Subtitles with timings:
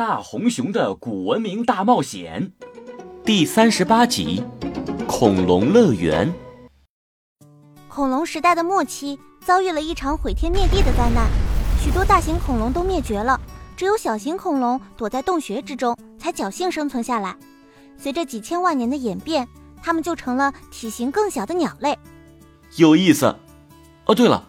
[0.00, 2.52] 大红熊的古文明大冒险
[3.22, 4.42] 第三十八集：
[5.06, 6.32] 恐龙乐园。
[7.86, 11.28] 恐龙时代的末期遭遇了一场毁天灭地的灾难，
[11.84, 13.38] 许多大型恐龙都灭绝了，
[13.76, 17.36] 只有小型恐龙躲在洞穴之中，才侥幸生存下来。
[17.98, 19.46] 随着几千万年的演变，
[19.82, 21.98] 它们就成了体型更小的鸟类。
[22.76, 23.36] 有意思。
[24.06, 24.48] 哦，对了，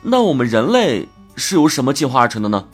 [0.00, 2.66] 那我们人类是由什么进化而成的呢？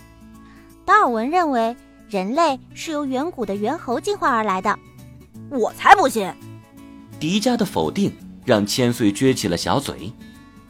[0.84, 1.76] 达尔文认为。
[2.12, 4.78] 人类是由远古的猿猴进化而来的，
[5.48, 6.30] 我才不信！
[7.18, 10.12] 迪迦的否定让千岁撅起了小嘴。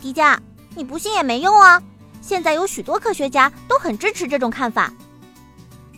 [0.01, 0.39] 迪迦，
[0.77, 1.83] 你不信也没用啊！
[2.21, 4.93] 现在有许多科学家都很支持这种看法。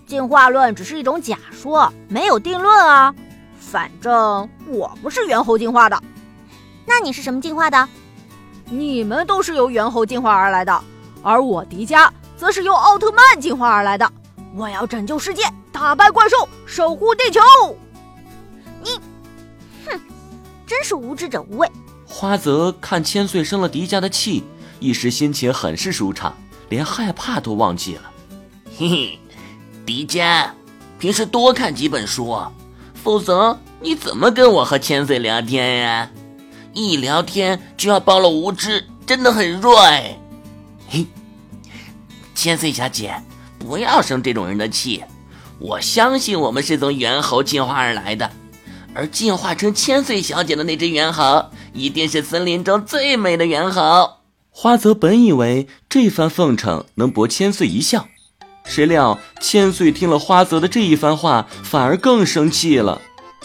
[0.07, 3.15] 进化论只是一种假说，没有定论啊。
[3.61, 6.03] 反正我不是猿猴进化的，
[6.87, 7.87] 那你是什么进化的？
[8.71, 10.83] 你们都是由猿猴进化而来的，
[11.23, 14.11] 而我迪迦则是由奥特曼进化而来的。
[14.57, 17.41] 我要拯救世界，打败怪兽，守护地球。
[18.85, 18.91] 你，
[19.85, 20.01] 哼，
[20.65, 21.69] 真是无知者无畏。
[22.07, 24.45] 花泽看千岁生了迪迦的气，
[24.79, 26.33] 一时心情很是舒畅，
[26.69, 28.03] 连害怕都忘记了。
[28.79, 29.19] 嘿嘿，
[29.85, 30.49] 迪迦，
[31.01, 32.41] 平时多看几本书，
[33.03, 36.09] 否则你怎么跟我和千岁聊天呀？
[36.73, 40.17] 一聊天就要暴露无知，真的很弱哎。
[40.89, 41.05] 嘿，
[42.37, 43.21] 千岁小姐。
[43.65, 45.03] 不要生这种人的气，
[45.59, 48.31] 我相信我们是从猿猴进化而来的，
[48.95, 54.19] 而进化成千岁小姐的那只猿猴，一定是森林中最美的猿猴。
[54.51, 58.07] 花泽本以为这番奉承能博千岁一笑，
[58.65, 63.01] 谁料千岁听了花泽的这一番话，反而更生气了。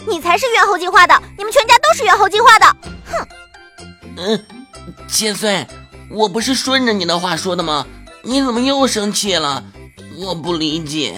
[0.06, 2.66] 你才是猿猴进化的，你们全家都是猿猴进化的。
[3.06, 3.28] 哼！
[4.17, 4.45] 嗯，
[5.08, 5.66] 千岁，
[6.11, 7.88] 我不是顺着你的话说的吗？
[8.22, 9.64] 你怎么又生气了？
[10.22, 11.14] 我不理解，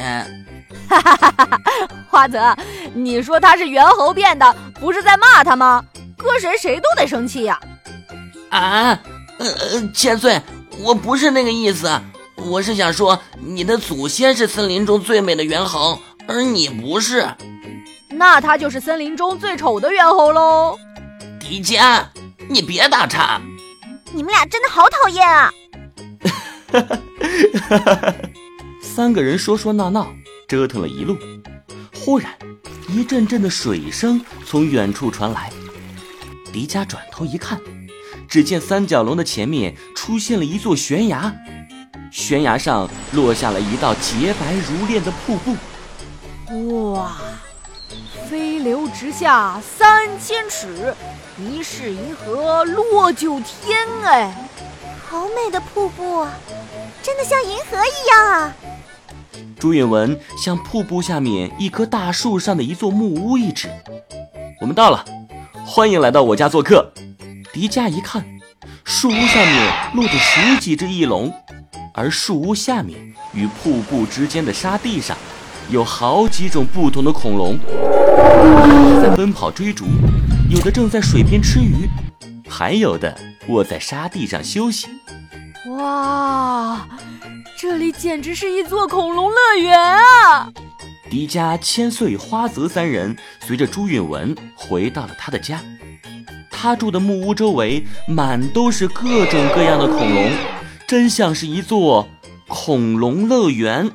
[0.87, 1.89] 哈哈哈哈哈！
[2.07, 2.55] 花泽，
[2.93, 5.83] 你说他是猿猴变的，不是在骂他吗？
[6.15, 7.59] 搁谁谁都得生气呀！
[8.49, 8.99] 啊，
[9.39, 9.47] 呃，
[9.91, 10.39] 千岁，
[10.79, 11.89] 我不是那个意思，
[12.35, 15.97] 我是想说你的祖先是森林中最美的猿猴，
[16.27, 17.27] 而你不是，
[18.09, 20.77] 那他就是森林中最丑的猿猴喽。
[21.39, 22.03] 迪迦，
[22.47, 23.41] 你别打岔，
[24.11, 25.51] 你们俩真的好讨厌啊！
[26.71, 28.15] 哈哈哈哈哈！
[29.01, 30.13] 三个人说说闹闹，
[30.47, 31.17] 折腾了一路，
[31.91, 32.31] 忽然
[32.87, 35.51] 一阵阵的水声从远处传来。
[36.53, 37.59] 迪迦转头一看，
[38.29, 41.33] 只见三角龙的前面出现了一座悬崖，
[42.11, 46.93] 悬崖上落下了一道洁白如练的瀑布。
[46.93, 47.17] 哇，
[48.29, 50.93] 飞流直下三千尺，
[51.39, 54.47] 疑是银河落九天，哎，
[55.09, 56.31] 好美的瀑布啊，
[57.01, 58.53] 真的像银河一样啊！
[59.61, 63.69] 朱允文向瀑布下面一棵大树上的一座木屋一指
[64.59, 65.05] ：“我们到了，
[65.63, 66.91] 欢迎来到我家做客。”
[67.53, 68.25] 迪迦一看，
[68.83, 71.31] 树屋上面落着十几只翼龙，
[71.93, 72.97] 而树屋下面
[73.35, 75.15] 与瀑布之间的沙地上，
[75.69, 77.55] 有好几种不同的恐龙，
[78.99, 79.85] 在奔跑追逐，
[80.49, 81.87] 有的正在水边吃鱼，
[82.49, 83.15] 还有的
[83.49, 84.87] 卧在沙地上休息。
[85.67, 86.87] 哇！
[87.57, 90.51] 这里简直是一座恐龙乐园啊！
[91.09, 95.61] 迪迦、千岁、花泽三人随着朱允文回到了他的家。
[96.49, 100.31] 他住的木屋周围满都是各种各样的恐龙，
[100.87, 102.07] 真像是一座
[102.47, 103.91] 恐龙乐园。